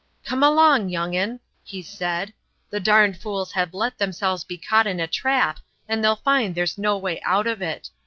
[0.25, 2.33] "Come along, young un!" he said.
[2.71, 6.75] "The darned fools have let themselves be caught in a trap and they'll find there's
[6.75, 7.91] no way out of it.